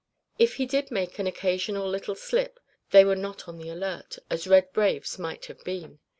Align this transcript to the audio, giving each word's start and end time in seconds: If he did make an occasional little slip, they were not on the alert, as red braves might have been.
If 0.39 0.55
he 0.55 0.65
did 0.65 0.89
make 0.89 1.19
an 1.19 1.27
occasional 1.27 1.87
little 1.87 2.15
slip, 2.15 2.59
they 2.89 3.05
were 3.05 3.15
not 3.15 3.47
on 3.47 3.59
the 3.59 3.69
alert, 3.69 4.17
as 4.31 4.47
red 4.47 4.73
braves 4.73 5.19
might 5.19 5.45
have 5.45 5.63
been. 5.63 5.99